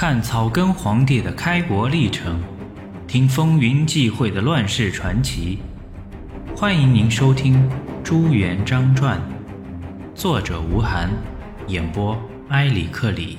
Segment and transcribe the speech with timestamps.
[0.00, 2.40] 看草根皇帝的开国历程，
[3.08, 5.58] 听风云际会的乱世传奇。
[6.54, 7.56] 欢迎您收听
[8.04, 9.18] 《朱元璋传》，
[10.14, 11.10] 作者吴晗，
[11.66, 12.16] 演播
[12.50, 13.38] 埃里克里。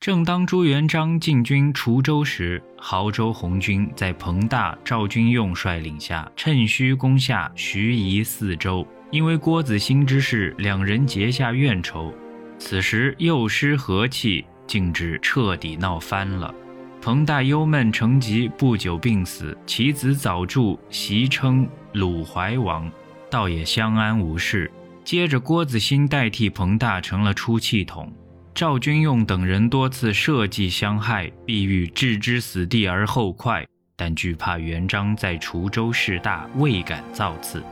[0.00, 8.84] 正当朱元璋进军滁州时，濠州红军在彭大、赵君用率领下，趁虚攻下盱眙四州。
[9.12, 12.12] 因为郭子兴之事，两人结下怨仇。
[12.58, 16.54] 此时又失和气，竟至彻底闹翻了。
[17.00, 22.90] 彭大忧闷成疾，不久病死，其子早著袭称鲁怀王，
[23.30, 24.70] 倒也相安无事。
[25.04, 28.12] 接着郭子兴代替彭大成了出气筒。
[28.52, 37.62] 赵君用等人多次设计相害，必欲置之死地而后快，但惧怕元璋在滁州势大，未敢造次。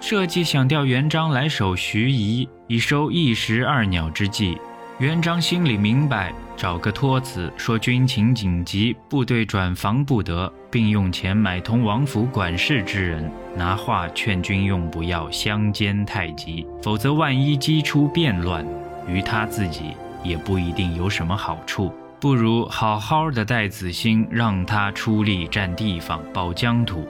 [0.00, 4.56] 设计想调元璋来守盱眙，以收一石二鸟之计。
[4.98, 18.64] 元璋心里明白，找个托词说军情紧急，部队转防不得，并用钱买通王府管事之人，拿话劝军用不要相煎太急，否则万一激出变乱，
[19.08, 19.92] 于他自己
[20.22, 21.92] 也不一定有什么好处。
[22.18, 27.06] 不如好好的带子兴，让他出力占地方、保疆土。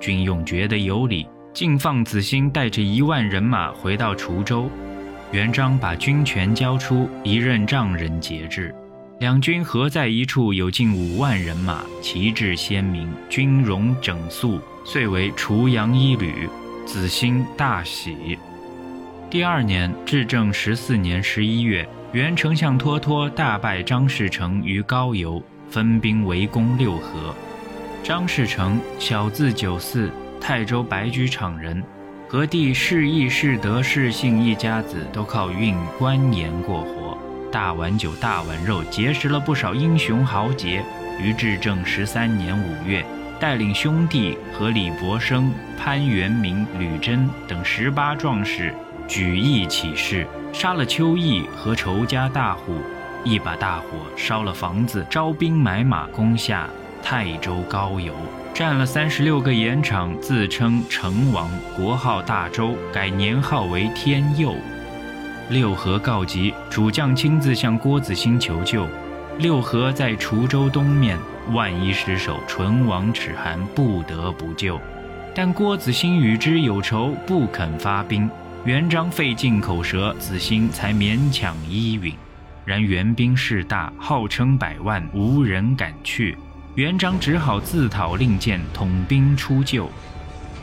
[0.00, 1.28] 军用觉得有理。
[1.52, 4.70] 竟放子兴带着一万人马回到滁州，
[5.32, 8.74] 元璋把军权交出，一任丈人节制。
[9.18, 16.48] 两军合在一处，有近五万人马，旗帜鲜明，军容整肃，遂为滁阳一旅。
[16.86, 18.38] 子兴大喜。
[19.28, 27.34] 第二年，至正十四年十一月，元丞相脱脱大败张士诚于高邮，分兵围攻六合。
[28.02, 30.10] 张士诚，小字九四。
[30.40, 31.82] 泰州白驹场人，
[32.26, 37.16] 和弟世义、世德、世信一家子都靠运官盐过活，
[37.52, 40.82] 大碗酒、大碗肉，结识了不少英雄豪杰。
[41.20, 43.04] 于至正十三年五月，
[43.38, 48.74] 带领兄弟和李伯生、潘元明、吕珍等十八壮士，
[49.06, 52.80] 举义起事，杀了邱毅和仇家大户，
[53.22, 56.66] 一把大火烧了房子，招兵买马攻下
[57.02, 58.14] 泰州高邮。
[58.52, 64.54] 占了三十六个盐场，自称成王，国号大周，改年号为天佑。
[65.48, 68.86] 六合告急，主将亲自向郭子兴求救。
[69.38, 71.18] 六合在滁州东面，
[71.52, 74.78] 万一失守，唇亡齿寒，不得不救。
[75.34, 78.28] 但郭子兴与之有仇，不肯发兵。
[78.66, 82.12] 元璋费尽口舌，子兴才勉强依允。
[82.66, 86.36] 然援兵势大，号称百万，无人敢去。
[86.76, 89.90] 元璋只好自讨令箭，统兵出救。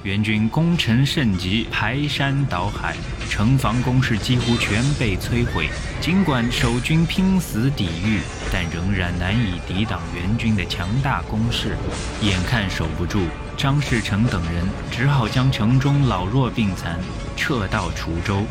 [0.03, 2.95] 元军攻城甚急，排山倒海，
[3.29, 5.67] 城防工事几乎全被摧毁。
[5.99, 8.21] 尽管守军拼死抵御，
[8.53, 11.75] 但仍然难以抵挡元军的强大攻势。
[12.21, 13.25] 眼看守不住，
[13.57, 16.97] 张士诚等人只好将城中老弱病残
[17.35, 18.45] 撤到滁州。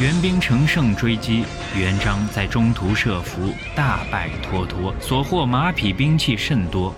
[0.00, 1.44] 援兵乘胜追击，
[1.78, 6.92] 元璋在中途设伏，大败脱脱，所获马匹兵器甚多。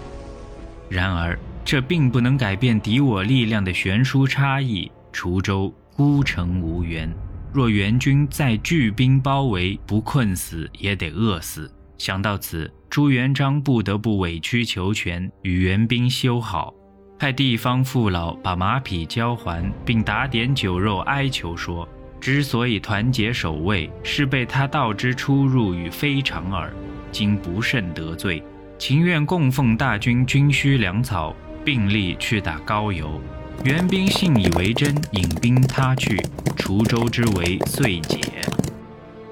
[0.89, 4.91] 然而，这并不能改变敌我力量的悬殊差异。
[5.13, 7.15] 滁州孤城无援，
[7.53, 11.71] 若元军再聚兵包围，不困死也得饿死。
[11.99, 16.73] 想到此，朱元璋不得不委曲求全，与援兵修好，
[17.19, 21.87] 派地方父老把马匹交还，并打点酒肉，哀求说。
[22.27, 26.73] 之所以团结守卫，是被他道之出入与非常耳。
[27.13, 28.43] 今不慎得罪，
[28.77, 31.33] 情愿供奉大军军需粮草，
[31.65, 33.21] 并力去打高邮。
[33.63, 36.21] 援兵信以为真，引兵他去，
[36.57, 38.19] 滁州之围遂解。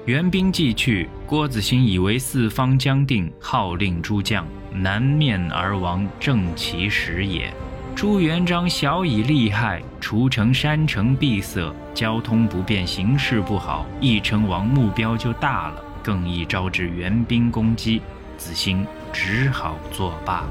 [0.05, 7.53] 援兵既去，郭子兴以为四方将定，号令诸将南面而亡，正其时也。
[7.95, 18.01] 朱元璋晓以利害，滁城山城闭塞，交通不便，形势不好，义成王目标就大了，更易招致援兵攻击。
[18.37, 20.43] 子兴只好作罢。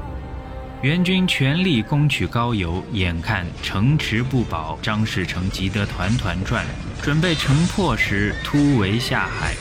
[0.81, 6.65] 元军全力攻取高邮，眼看城池不保，张士诚急得团团转，
[7.03, 9.53] 准备城破时突围下海。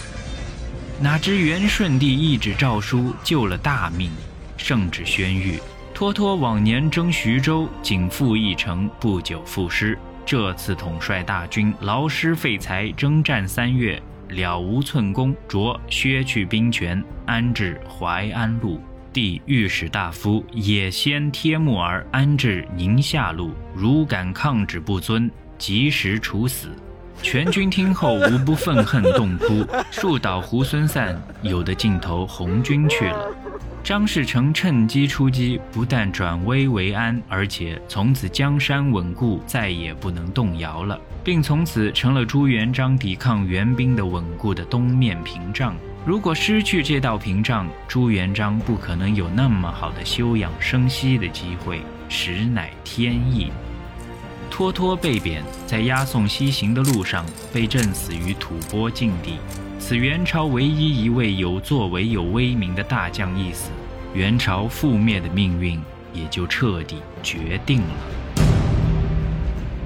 [0.98, 4.10] 哪知元顺帝一纸诏书救了大命，
[4.56, 5.60] 圣旨宣谕。
[5.94, 9.96] 脱脱往年征徐州，仅复一城，不久赋诗。
[10.26, 18.80] 这次统帅大军，劳师费财，征战三月，了无寸功，着削去兵权，安置淮安路。
[19.12, 26.70] 帝御史大夫也先贴木儿安置宁夏路，如敢抗旨不遵，及时处死。
[27.22, 33.32] 全军听后无不愤恨动哭， 树倒猢狲散，有的尽投红军去了。
[33.84, 45.76] 张士诚趁机出击，不但转危为安，而且从此江山稳固，再也不能动摇了，并从此成了朱元璋抵抗援兵的稳固的东面屏障。
[46.06, 53.52] 如果失去这道屏障，朱元璋不可能有那么好的休养生息的机会，实乃天意。
[54.56, 59.32] 脱脱被贬，在押送西行的路上被震死于吐蕃境地。
[59.80, 63.70] 此元朝唯一一位有作为、有威名的大将一死，
[64.14, 65.80] 元朝覆灭的命运
[66.12, 68.46] 也就彻底决定了。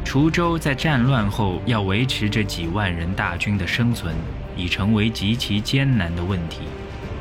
[0.05, 4.15] 滁州在战乱后要维持这几万人大军的生存，
[4.55, 6.65] 已成为极其艰难的问题。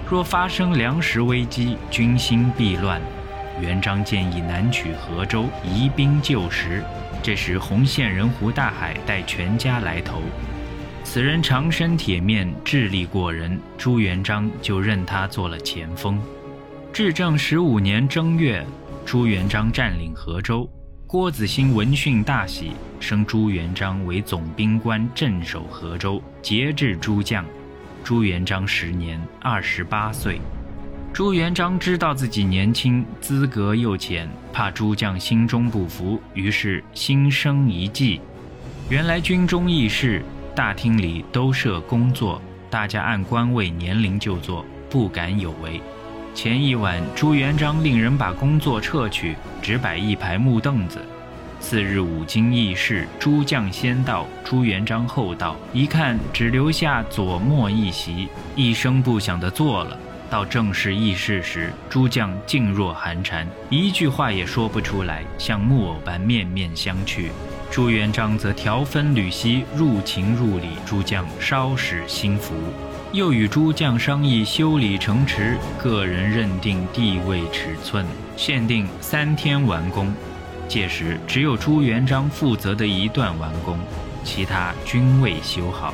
[0.06, 3.02] 若发生粮食危机，军心必乱。
[3.62, 6.84] 元璋建议南取河州，移兵救时。
[7.28, 10.22] 这时，洪县人胡大海带全家来投。
[11.04, 16.18] 此人长身铁面，智力过人，朱元璋就任他做了前锋。
[16.94, 18.66] 至正十五年正月，
[19.06, 20.70] 朱元璋占领河州，
[21.06, 22.72] 郭子兴闻讯大喜，
[23.02, 27.44] 升朱元璋为总兵官，镇守河州，节制诸将。
[28.06, 30.40] 朱元璋时年二十八岁。
[31.18, 38.22] 朱元璋知道自己年轻，资格又浅，怕诸将心中不服，于是心生一计。
[38.88, 40.22] 原来军中议事，
[40.54, 45.82] 大厅里都设工作，大家按官位年龄就坐，不敢有违。
[46.36, 51.04] 前一晚，朱元璋令人把工作撤去，只摆一排木凳子。
[51.60, 59.98] 次日五经议事，诸将先到，朱元璋后到，一看只留下左末一席，一声不响地坐了。
[60.30, 67.30] 到正式议事时，诸将静若寒蝉，一句话也说不出来，像木偶般面面相觑。
[67.70, 72.56] 朱元璋则调分缕析，入情入理，诸将稍使心服，
[73.12, 78.06] 又与诸将商议修理城池，个人认定地位尺寸，
[78.38, 80.14] 限定三天完工。
[80.68, 83.78] 届时只有朱元璋负责的一段完工，
[84.24, 85.94] 其他均未修好。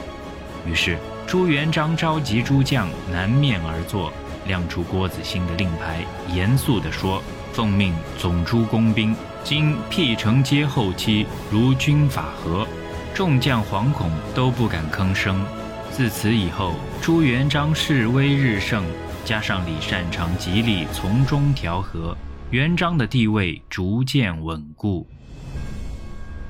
[0.67, 0.97] 于是
[1.27, 4.11] 朱元璋召集诸将南面而坐。
[4.47, 7.21] 亮出郭子兴的令牌，严肃地说
[7.53, 12.67] ：“奉命总诸工兵，今辟城皆后期，如军法和。”
[13.13, 15.45] 众将惶恐，都不敢吭声。
[15.91, 18.83] 自此以后，朱元璋势威日盛，
[19.23, 22.17] 加上李善长极力从中调和，
[22.49, 25.07] 元璋的地位逐渐稳固。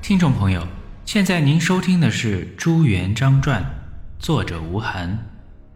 [0.00, 0.66] 听众朋友，
[1.04, 3.62] 现在您收听的是《朱元璋传》，
[4.18, 5.18] 作者吴晗，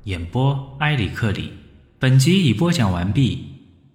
[0.05, 1.53] 演播埃里克里。
[2.01, 3.41] 本集已播讲完毕，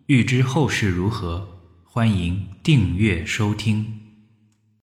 [0.07, 1.47] 欲知后事如何，
[1.85, 4.02] 欢迎订阅收听。